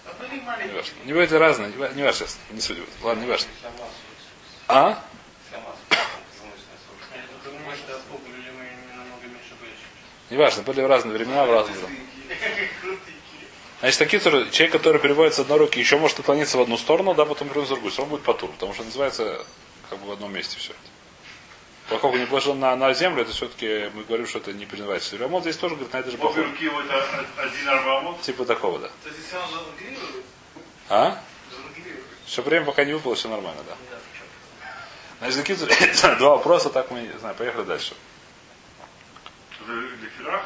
[0.05, 0.93] А были Не важно.
[1.05, 2.77] Не будет разно, не ва- не важно сейчас, не суть.
[3.01, 3.49] Ладно, не важно.
[4.67, 5.03] А?
[10.29, 12.03] Не важно, были в разные времена, в разные времена.
[13.79, 17.13] Значит, такие, которые- человек, который переводит с одной руки, еще может наклониться в одну сторону,
[17.13, 19.45] да, потом переводит в другую, он будет потур, потому что называется
[19.89, 20.79] как бы в одном месте все это.
[21.89, 25.15] Поскольку не положил на, на землю, это все-таки мы говорим, что это не признавается.
[25.15, 26.43] Ремонт здесь тоже говорит, на это же Обе похоже.
[26.43, 28.21] руки вот а- один арбамот.
[28.23, 28.87] Типа такого, да.
[29.03, 29.43] То есть если он
[30.89, 31.21] А?
[32.25, 33.77] Все время пока не выпало, все нормально, да.
[35.19, 37.93] Значит, такие два вопроса, так мы, не знаю, поехали дальше.
[39.67, 40.45] Лефирах.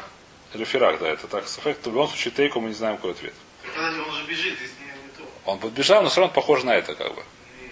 [0.54, 3.34] Реферак, да, это так, сафек, в любом случае тейку мы не знаем какой ответ.
[3.78, 5.24] Он же бежит, здесь не, не то.
[5.46, 7.24] Он подбежал, но все равно похож на это, как бы.
[7.62, 7.72] Нет,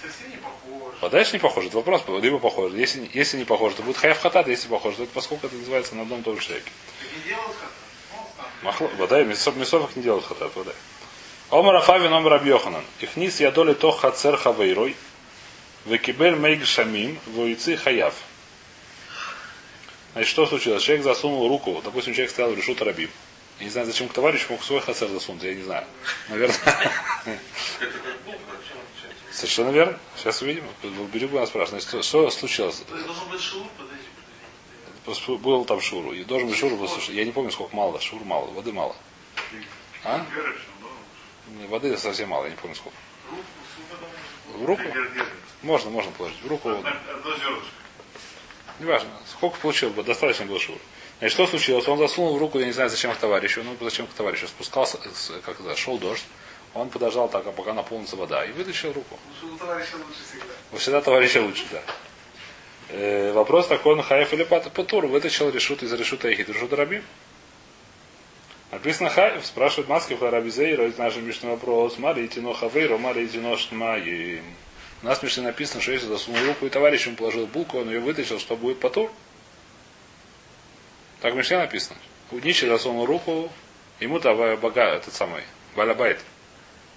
[0.00, 0.96] совсем не похоже.
[1.02, 2.78] А дальше не похоже, это вопрос, либо похоже.
[2.78, 5.96] Если, если не похоже, то будет хаяв хатат, если похоже, то это поскольку это называется
[5.96, 6.70] на одном и том же человеке.
[7.14, 7.68] Не делают там.
[8.62, 10.74] Махло, водай, мясов, мясов не делают хатат, водай.
[11.50, 12.84] Омар Афавин, Омар Абьоханан.
[13.00, 14.96] Ихнис ядоли тох хацер хавейрой,
[15.84, 18.14] векибель мейг шамим, вуйцы хаяв.
[20.14, 20.82] Значит, что случилось?
[20.82, 23.10] Человек засунул руку, допустим, человек стоял в решут рабим.
[23.58, 25.86] Я не знаю, зачем к товарищу мог свой хацер засунуть, я не знаю.
[26.28, 26.56] Наверное.
[29.32, 29.98] Совершенно верно.
[30.16, 30.64] Сейчас увидим.
[31.12, 31.84] Берегу нас спрашивают.
[31.84, 32.76] Значит, что, случилось?
[32.88, 33.40] То есть должен быть
[33.76, 34.04] подожди.
[35.04, 36.12] Пос- Был там шуру.
[36.12, 38.00] И должен быть шуру Я не помню, сколько мало.
[38.00, 38.94] Шур мало, воды мало.
[40.04, 40.24] А?
[41.68, 42.96] Воды совсем мало, я не помню сколько.
[43.28, 44.82] Супа, В руку?
[45.62, 46.40] Можно, можно положить.
[46.42, 46.68] В руку.
[46.70, 47.66] Одно зернышко.
[48.80, 49.08] Неважно.
[49.30, 50.76] Сколько получил бы, достаточно было шур.
[51.18, 51.86] Значит, что случилось?
[51.88, 54.46] Он засунул в руку, я не знаю, зачем к товарищу, ну, зачем к товарищу.
[54.48, 54.98] Спускался,
[55.44, 56.24] как это, шел дождь.
[56.74, 59.18] Он подождал так, а пока наполнится вода, и вытащил руку.
[59.42, 60.54] У товарища лучше всегда.
[60.72, 61.82] У всегда товарища лучше, да.
[62.88, 67.04] Э, вопрос такой, на хаев или пат- патур, вытащил решут из решута Эхид, решута Рабим.
[68.72, 73.56] Написано хаев, спрашивает Маски Раби Зейра, это наш мишный вопрос, Мари Тино Хавейро, Мари Тино
[73.56, 74.42] Шмаи.
[75.04, 78.00] У нас в написано, что если засунул руку и товарищ ему положил булку, он ее
[78.00, 79.12] вытащил, что будет патур.
[81.20, 81.98] Так в Мишне написано.
[82.30, 83.52] У Ничи засунул руку,
[84.00, 85.42] ему то бога, этот самый,
[85.76, 86.18] Балабайт,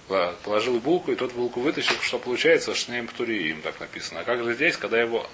[0.08, 4.20] Ла- положил булку, и тот булку вытащил, что получается, шнеем птури, им так написано.
[4.20, 5.28] А как же здесь, когда его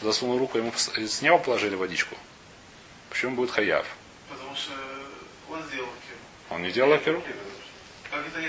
[0.00, 2.16] засунул руку, ему с неба положили водичку?
[3.10, 3.86] Почему будет хаяв?
[4.28, 4.72] Потому что
[5.48, 6.18] он сделал киру.
[6.50, 7.22] Он не делал акиру?
[8.26, 8.48] Это не?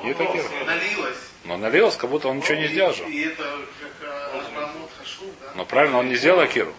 [0.00, 0.44] Он Не такие.
[0.66, 1.18] налилось.
[1.44, 3.04] Но налилось, как будто он ничего не сделал же.
[3.04, 3.42] И это
[3.80, 5.52] как да?
[5.54, 6.72] Но правильно, он не сделал акиру.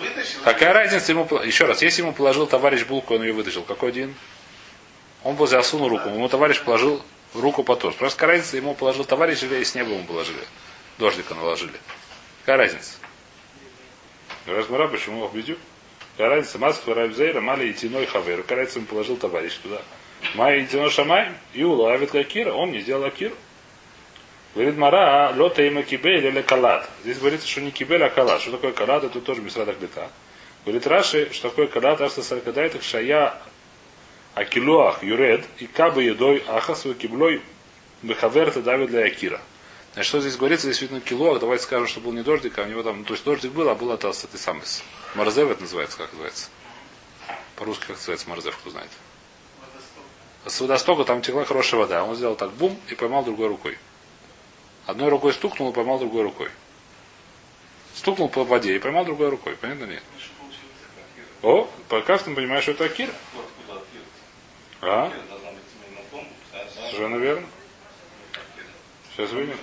[0.00, 0.40] Вытащил.
[0.44, 1.26] Какая разница ему...
[1.42, 4.14] Еще раз, если ему положил товарищ булку, он ее вытащил, какой один?
[5.22, 7.02] Он бы засунул руку, ему товарищ положил
[7.34, 7.96] руку по тоже.
[7.96, 10.40] Просто какая разница, ему положил товарищ или с неба ему положили?
[10.98, 11.72] Дождика наложили.
[12.40, 12.92] Какая разница?
[14.46, 15.58] Размара, почему обидю?
[16.16, 16.58] Какая разница?
[16.58, 18.42] Маска Рабзейра, Мали и Тиной Хавер.
[18.42, 19.82] Какая разница, ему положил товарищ туда.
[20.34, 23.34] Май и Тино Шамай, и улавит Акира, он не сделал Акиру.
[24.54, 26.88] Говорит Мара, лота има кибель или калат.
[27.02, 28.40] Здесь говорится, что не кибель, а калат.
[28.40, 29.04] Что такое калат?
[29.04, 30.10] Это тоже мисрада глита.
[30.64, 33.40] Говорит Раши, что такое калат, аж саркадайтах шая
[34.34, 37.42] акилуах юред и кабы едой ахасу киблой
[38.02, 39.40] бехаверта давид для акира.
[39.94, 40.66] Значит, что здесь говорится?
[40.66, 41.38] Здесь видно килуах.
[41.38, 43.76] Давайте скажем, что был не дождик, а у него там, то есть дождик был, а
[43.76, 44.62] был с этой самой,
[45.14, 46.48] Марзев это называется, как называется?
[47.56, 48.90] По-русски как называется Марзев, кто знает?
[50.46, 52.04] С водостока там текла хорошая вода.
[52.04, 53.78] Он сделал так бум и поймал другой рукой.
[54.86, 56.48] Одной рукой стукнул и поймал другой рукой.
[57.94, 59.56] Стукнул по воде и поймал другой рукой.
[59.56, 60.02] Понятно нет?
[61.42, 63.12] О, пока ты понимаешь, что это Акира.
[64.82, 65.12] А?
[66.74, 67.46] Совершенно верно.
[69.14, 69.56] Сейчас увидим.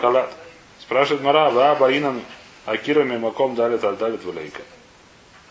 [0.00, 0.32] Калат.
[0.80, 2.22] Спрашивает Мара, да, Баинан
[2.64, 4.62] Акира Мимаком далит далит валейка.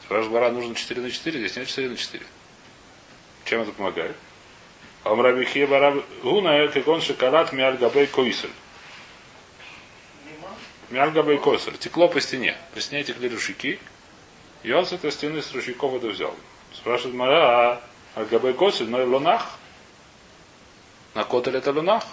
[0.03, 2.25] Спрашивает Мара, нужно 4 на 4, здесь нет 4 на 4.
[3.51, 4.15] Чем это помогает?
[5.03, 8.53] Амрабихи Бараб Гуна, как он шоколад Миаль Габей Койсель.
[10.89, 11.77] Миаль Габей Койсель.
[11.77, 12.55] Текло по стене.
[12.73, 13.77] По стене текли ручейки.
[14.63, 16.33] И он с этой стены с ручейков это взял.
[16.73, 17.81] Спрашивает Мара, а
[18.15, 19.59] Аль Габей Койсель, но и лунах?
[21.13, 22.05] На котель это лунах?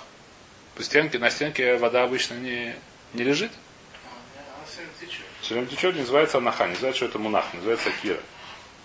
[0.74, 2.74] По стенке, на стенке вода обычно не,
[3.14, 3.52] не лежит.
[5.40, 5.94] Все время течет.
[5.94, 8.18] Называется анаха, не называется, что это мунах, называется кира.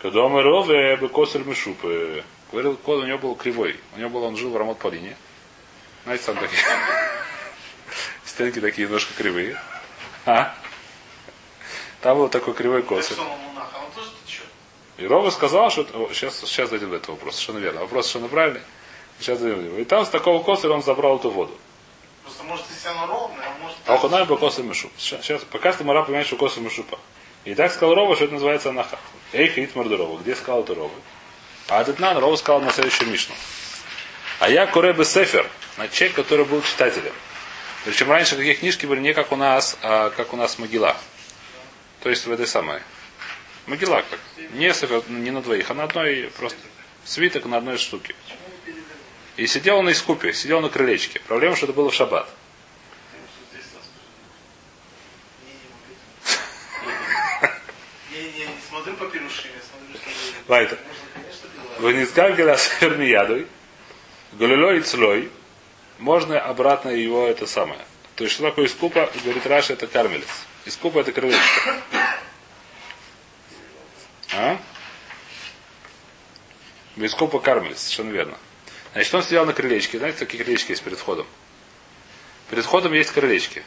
[0.04, 2.24] Когда мы рове бы косер мишупы.
[2.54, 3.80] Говорил, кот у него был кривой.
[3.96, 5.18] У него был, он жил в Рамот Полине.
[6.04, 6.62] Знаете, там такие
[8.26, 9.60] стенки такие немножко кривые.
[10.28, 10.56] А?
[12.02, 15.02] Там был такой кривой монах, а.
[15.02, 15.82] И Рова сказал, что...
[15.94, 17.82] о, сейчас, сейчас дойдем до этого вопроса, совершенно верно.
[17.82, 18.62] Вопрос совершенно правильный.
[19.20, 19.78] Сейчас дойдем до него.
[19.80, 21.58] И там с такого косера он забрал эту воду.
[22.22, 23.78] Просто может если оно ровное, а может...
[23.88, 24.92] А уханай бы косер мишу.
[25.00, 27.00] Сейчас, пока что Мара понимает, что косер мишупа.
[27.46, 29.00] И так сказал Рова, что это называется анаха.
[29.32, 30.20] Эй, хит мордорова.
[30.20, 30.92] Где сказал это Рова?
[31.70, 33.36] А Адетнан Рова сказал на следующую Мишну.
[34.40, 37.14] А я Куребе Сефер, на человек, который был читателем.
[37.86, 40.98] Причем раньше такие книжки были не как у нас, а как у нас Могила.
[42.02, 42.82] То есть в этой самой.
[43.66, 44.20] Могила как.
[44.54, 46.60] Не, сефер, не на двоих, а на одной просто
[47.06, 48.16] свиток на одной штуке.
[49.38, 51.22] И сидел он на искупе, сидел на крылечке.
[51.28, 52.30] Проблема, что это было в шаббат.
[60.50, 60.78] Я,
[61.90, 62.48] я не смотрю по пирушим, я смотрю, что...
[62.48, 62.48] Лайта.
[62.48, 63.48] Вынизгальгеля сфермиядой,
[64.34, 65.32] галилой и цлой,
[66.00, 67.80] можно обратно его это самое.
[68.16, 69.10] То есть, что такое искупа?
[69.24, 70.28] Говорит Раша, это кармелец.
[70.66, 71.82] Искупа это крылечко.
[74.34, 74.58] А?
[76.96, 78.38] Искупа кармелец, совершенно верно.
[78.94, 79.98] Значит, он сидел на крылечке.
[79.98, 81.26] Знаете, какие крылечки есть перед входом?
[82.50, 83.64] Перед входом есть крылечки.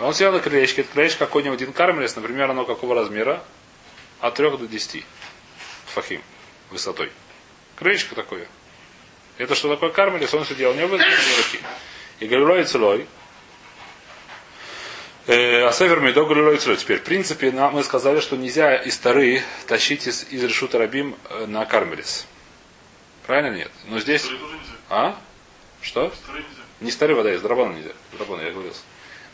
[0.00, 0.82] Он сидел на крылечке.
[0.82, 3.42] Это крылечко какой-нибудь один кармелец, например, оно какого размера?
[4.20, 5.04] От 3 до 10
[5.86, 6.22] фахим
[6.70, 7.12] высотой.
[7.76, 8.46] Крылечко такое.
[9.38, 10.32] Это что такое кармелис?
[10.34, 11.58] Он сидел, у него были руки.
[12.20, 13.06] И галилой целой.
[15.26, 16.76] А север медо галилой целой.
[16.76, 21.16] Теперь, в принципе, нам- мы сказали, что нельзя из тары тащить из, из решута рабим
[21.30, 22.26] э, на кармелис.
[23.26, 23.70] Правильно нет?
[23.86, 24.26] Но здесь...
[24.90, 25.18] А?
[25.80, 26.12] Что?
[26.80, 27.92] Не старый вода, из драбона нельзя.
[28.12, 28.74] Драбона, я говорил.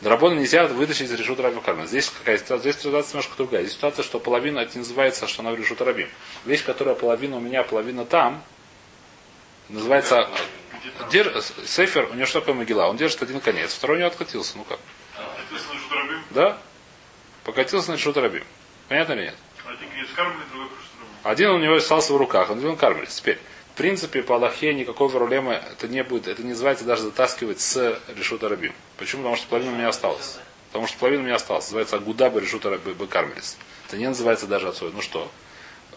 [0.01, 1.89] Драбона нельзя вытащить из решута рабим кармелис.
[1.89, 2.71] Здесь какая ситуация?
[2.71, 3.61] Здесь ситуация немножко другая.
[3.63, 6.09] Здесь ситуация, что половина, это не называется, что она в решута рабим.
[6.45, 8.43] Вещь, которая половина у меня, половина там,
[9.69, 10.27] называется?
[11.11, 11.31] Дер...
[11.65, 12.87] Сефер, у него что такое могила?
[12.87, 14.57] Он держит один конец, второй у него откатился.
[14.57, 14.79] Ну как?
[16.31, 16.57] Да?
[17.43, 18.43] Покатился на Шутарабим.
[18.87, 19.35] Понятно или нет?
[19.67, 19.89] Один.
[21.23, 23.15] Один у него остался в руках, он он кармелец.
[23.15, 23.39] Теперь,
[23.73, 26.27] в принципе, по Аллахе никакой проблемы это не будет.
[26.27, 28.73] Это не называется даже затаскивать с решута рабим.
[28.97, 29.23] Почему?
[29.23, 30.39] Потому что половина у меня осталась.
[30.71, 31.65] Потому что половина у меня осталась.
[31.65, 33.57] Называется Агуда бы решута рабим кармелец.
[33.87, 34.91] Это не называется даже отцой.
[34.93, 35.31] Ну что?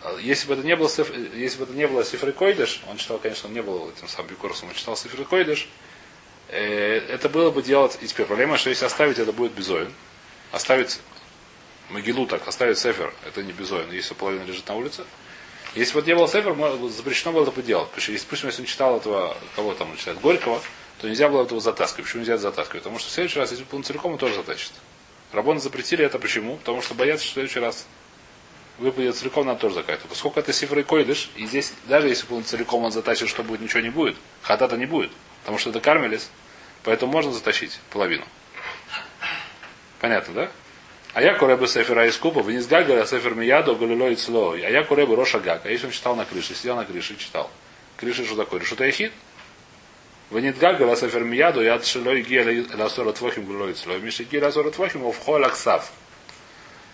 [0.03, 0.89] А Если бы это не было,
[1.35, 4.31] если бы это не было Сифры Койдыш, он читал, конечно, он не был этим самым
[4.31, 5.69] Бикурсом, он читал Сифры Койдыш,
[6.49, 9.93] э, это было бы делать, и теперь проблема, что если оставить, это будет безоин.
[10.53, 11.01] Оставить
[11.89, 15.05] могилу так, оставить сефер, это не безоин, если половина лежит на улице.
[15.75, 16.55] Если бы не было сефер,
[16.91, 17.89] запрещено было бы делать.
[17.91, 20.61] Потому что, допустим, если он читал этого, кого там он читает, Горького,
[21.01, 22.07] то нельзя было этого затаскивать.
[22.07, 22.85] Почему нельзя затаскивать?
[22.85, 24.73] Потому что в следующий раз, если он целиком, он тоже затащит.
[25.33, 26.57] Рабоны запретили это почему?
[26.59, 27.87] Потому что боятся, что в следующий раз
[28.79, 30.09] выпадет целиком, надо тоже закатывать.
[30.09, 33.81] Поскольку это сифры койдыш, и здесь, даже если он целиком он затащит, что будет, ничего
[33.81, 34.17] не будет.
[34.43, 35.11] Хатата не будет.
[35.41, 36.31] Потому что это кармелис.
[36.85, 38.25] Поэтому можно затащить половину.
[40.01, 40.51] Понятно, да?
[41.15, 44.53] А я куребы сефера из купа, вниз гагара сефер мияду, галило и цло.
[44.53, 45.39] А я куребы роша.
[45.39, 47.49] А если он читал на крыше, сидел на крыше и читал.
[47.97, 48.61] Крыша что такое?
[48.63, 49.13] Что яхид?
[50.31, 53.97] Ванит гагара сефер мияду, я шилой гия ласора твохим галило и цло.
[53.99, 55.93] Миши гия ласора твохим, в хол аксав.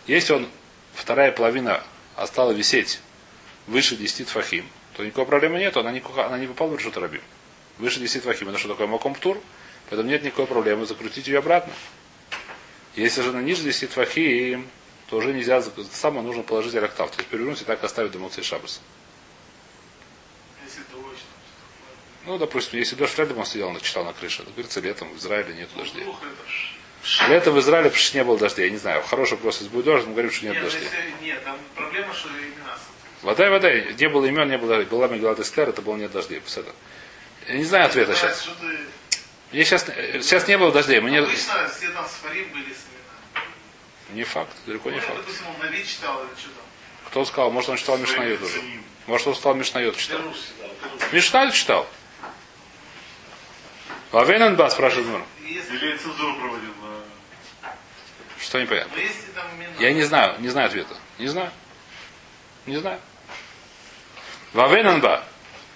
[0.07, 0.47] Если он
[0.93, 1.83] вторая половина
[2.15, 3.01] осталась висеть
[3.69, 4.67] выше 10 тфахим,
[4.99, 7.23] то никакой проблемы нет, она не, она не попала в решут рабим.
[7.79, 9.41] Выше 10 тфахим, это что такое макомптур,
[9.89, 11.73] поэтому нет никакой проблемы закрутить ее обратно.
[13.01, 14.69] Если же на ниже 10 тфахим,
[15.09, 18.45] то уже нельзя, самое нужно положить алектав, то есть перевернуть и так оставить до Моцей
[18.45, 18.81] Шабаса.
[20.93, 21.23] Дождь.
[22.27, 24.43] Ну, допустим, если дождь вряд ли бы он сидел, читал на крыше.
[24.43, 26.03] Это говорится, летом в Израиле нет дождей.
[26.03, 27.29] Это ж.
[27.31, 29.03] Летом в Израиле почти не было дождей, я не знаю.
[29.03, 30.85] Хороший вопрос, если будет дождь, мы говорим, что нет Нет, ну, дождей.
[30.85, 32.79] если- нет, там проблема, что имена.
[33.23, 33.73] Вода и вода.
[33.73, 34.83] Не было имен, не было.
[34.85, 36.43] Была Мегалат Эстер, это было нет дождей.
[36.43, 36.73] Посмотри.
[37.49, 38.43] Я не знаю ответа сейчас.
[38.43, 38.79] Что ты...
[39.53, 41.01] Я сейчас, сейчас не было дождей.
[41.01, 42.07] Мы не, Обычно все там
[42.53, 42.75] были.
[44.13, 45.19] Не факт, далеко не Ну, факт.
[45.19, 46.65] Допустим, он Нави читал или что там.
[47.07, 47.51] Кто сказал?
[47.51, 48.63] Может, он читал Мишнайот уже.
[49.07, 50.19] Может, он сказал Мишнайот читал.
[50.19, 51.09] Беруш читал.
[51.13, 51.87] Мишнайот читал.
[54.13, 55.23] Вавененба спрашивает Мур.
[55.43, 55.77] Если...
[55.77, 56.71] Или цензуру проводил.
[58.41, 58.93] Что непонятно?
[58.97, 59.73] Имена...
[59.79, 60.97] Я не знаю, не знаю ответа.
[61.19, 61.51] Не знаю.
[62.67, 63.01] Не знаю.
[64.53, 65.25] Вавененба.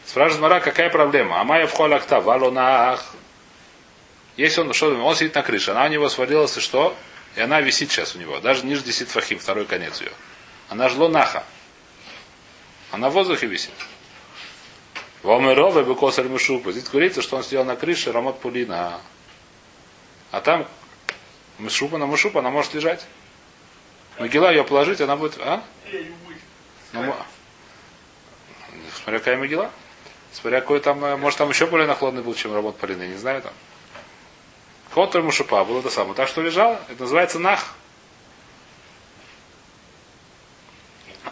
[0.06, 1.40] Спрашивает Мара, какая проблема?
[1.40, 3.04] А моя вхоля акта, валонах.
[4.36, 6.96] Если он, что, он сидит на крыше, она у него свалилась и что?
[7.36, 8.40] И она висит сейчас у него.
[8.40, 10.12] Даже ниже 10 фахим, второй конец ее.
[10.68, 11.44] Она же лонаха.
[12.92, 13.72] Она в воздухе висит.
[15.22, 16.70] Вомерова бы косарь мышупа.
[16.72, 19.00] Здесь говорится, что он сидел на крыше Рамот Пулина.
[20.30, 20.66] А там
[21.58, 23.04] мышупа на мышупа, она может лежать.
[24.18, 25.38] Могила ее положить, она будет...
[25.40, 25.64] А?
[26.92, 27.26] Ну, мо-
[28.96, 29.70] смотря какая могила.
[30.32, 33.42] Смотря какой там, э, может там еще более нахлодный был, чем Рамот Полина, не знаю
[33.42, 33.52] там.
[34.94, 36.14] Котр Мушупа было это самое.
[36.14, 37.74] Так что лежал, это называется нах.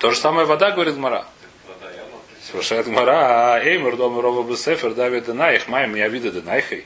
[0.01, 1.27] То же самое вода, говорит Мара.
[2.43, 6.85] Спрашивает Мара, Эймер дома Рова Бесефер Давид Денаих, Майм я вида Денайхой.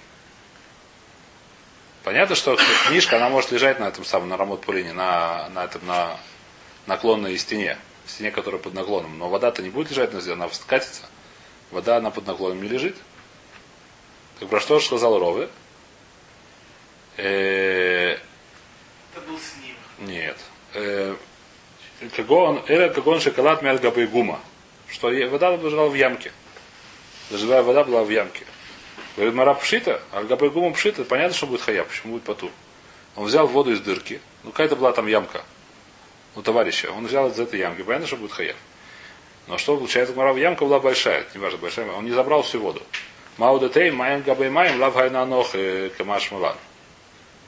[2.04, 2.58] Понятно, что
[2.88, 6.18] книжка, она может лежать на этом самом, на Рамот Пулине, на, на этом, на
[6.84, 7.78] наклонной стене.
[8.06, 9.18] стене, которая под наклоном.
[9.18, 11.04] Но вода-то не будет лежать на земле, она катится.
[11.70, 12.96] Вода, она под наклоном не лежит.
[14.38, 15.48] Так про что же сказал Ровы?
[17.16, 19.76] Э, Это был с ним.
[20.06, 20.36] Нет.
[20.74, 21.16] Э,
[22.14, 24.40] Кагон, эра кагон шоколад мял габы гума.
[24.88, 26.30] Что вода лежала в ямке.
[27.30, 28.44] Дождевая вода была в ямке.
[29.16, 32.50] Говорит, мара пшита, а габы гума пшита, понятно, что будет хая, почему будет потур.
[33.16, 35.42] Он взял воду из дырки, ну какая-то была там ямка
[36.34, 36.92] у товарища.
[36.92, 38.56] Он взял из этой ямки, понятно, что будет хаяв.
[39.46, 42.82] Но что получается, мара ямка была большая, не важно, большая, он не забрал всю воду.
[43.38, 46.56] Маудетей, маем габы маем, лав хайна нох, э, камаш мулан.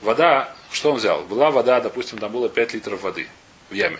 [0.01, 1.23] Вода, что он взял?
[1.23, 3.27] Была вода, допустим, там было 5 литров воды
[3.69, 3.99] в яме.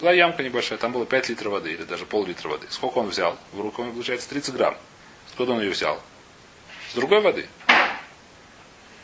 [0.00, 2.66] Была ямка небольшая, там было 5 литров воды, или даже пол-литра воды.
[2.70, 3.36] Сколько он взял?
[3.52, 4.76] В руку он получается 30 грамм.
[5.28, 6.00] Откуда он ее взял?
[6.90, 7.46] С другой воды.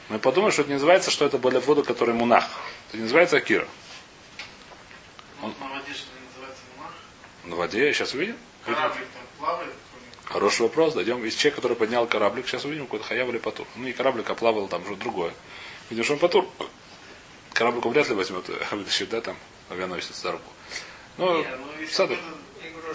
[0.08, 2.44] Мы подумаем, что это не называется, что это была вода, которая мунах.
[2.88, 3.66] Это не называется акира.
[5.40, 6.92] Вот на воде что называется мах.
[7.44, 8.36] На воде, сейчас увидим.
[8.64, 9.72] Кораблик там плавает.
[10.24, 10.94] Хороший вопрос.
[10.94, 11.24] Дойдем.
[11.24, 13.66] Из человека, который поднял кораблик, сейчас увидим, какой-то хаяв или патур.
[13.76, 15.32] Ну и кораблик оплавал там что другое.
[15.90, 16.46] Видишь, он патур.
[17.52, 19.36] Кораблик он вряд ли возьмет, вытащит, да, там,
[19.68, 20.44] авианосец за руку.
[21.18, 21.44] Ну,
[21.90, 22.16] саду.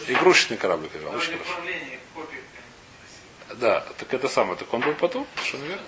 [0.08, 1.62] игрушечный кораблик, я очень хорошо.
[3.56, 4.58] Да, так это самое.
[4.58, 5.84] Так он был потур, что верно.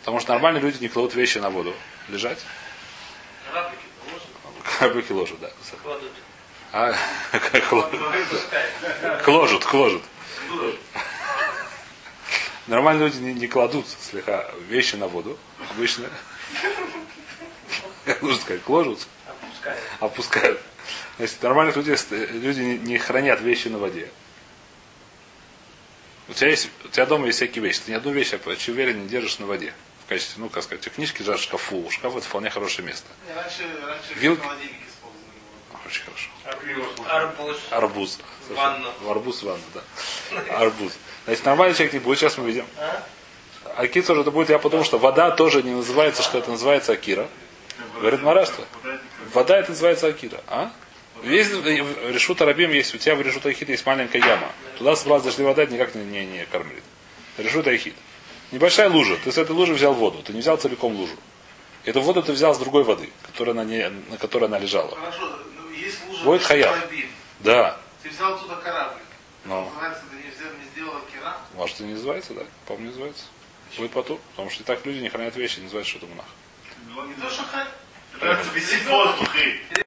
[0.00, 1.74] Потому что нормальные люди не кладут вещи на воду.
[2.08, 2.38] Лежать.
[4.78, 5.50] Кораблики ложат, да.
[5.82, 6.12] Кладут.
[6.72, 6.94] А,
[7.32, 9.22] как ло- Выпускают.
[9.24, 10.02] кложат, кложат.
[12.68, 15.38] Нормальные люди не, не кладут слегка вещи на воду.
[15.70, 16.08] Обычно.
[18.04, 19.82] Как нужно сказать, кложат, Опускают.
[20.00, 20.60] опускают.
[21.16, 24.10] Значит, нормальных людей люди не, хранят вещи на воде.
[26.28, 27.80] У тебя, есть, у тебя дома есть всякие вещи.
[27.84, 29.72] Ты ни одну вещь, я почти уверен, не держишь на воде.
[30.04, 31.88] В качестве, ну, как сказать, у тебя книжки лежат в шкафу.
[31.90, 33.06] Шкаф это вполне хорошее место.
[33.34, 34.42] Раньше, раньше Вилки.
[35.88, 36.28] Очень хорошо.
[37.08, 37.56] Арбуз.
[37.70, 38.18] Арбуз.
[38.50, 38.92] Ванну.
[39.00, 39.82] В арбуз в ванну, да.
[40.58, 40.92] Арбуз.
[41.24, 42.66] Значит, нормальный человек не будет, сейчас мы видим.
[43.76, 47.26] Акир тоже это будет, я подумал, что вода тоже не называется, что это называется Акира.
[47.94, 48.66] Говорит Мараштва.
[49.32, 50.40] Вода это называется Акира.
[50.46, 50.72] А?
[51.22, 54.52] Есть в Решута Рабим есть, у тебя в Решута Ахид есть маленькая яма.
[54.76, 56.82] Туда собралась дождевая вода, это никак не, не, не кормит.
[57.38, 57.94] Решута Ахид.
[58.52, 59.16] Небольшая лужа.
[59.24, 60.22] Ты с этой лужи взял воду.
[60.22, 61.16] Ты не взял целиком лужу.
[61.84, 64.94] Эту воду ты взял с другой воды, которая на, не, на которой она лежала.
[64.94, 65.38] Хорошо,
[66.24, 66.76] Будет хаяв.
[67.40, 67.76] Да.
[68.02, 69.02] Ты взял оттуда кораблик.
[69.44, 69.64] Но.
[69.64, 71.36] Называется, ты не, не сделал кира.
[71.54, 72.42] Может и не называется, да?
[72.66, 73.24] По-моему, не называется.
[73.76, 74.18] Будет потур.
[74.30, 76.26] Потому что и так люди не хранят вещи, не называется, что это монах.
[77.08, 77.66] Не то, что хай.
[78.12, 79.60] Пытаются висеть в воздухе.